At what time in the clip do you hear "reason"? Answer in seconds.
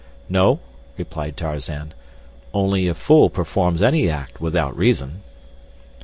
4.75-5.21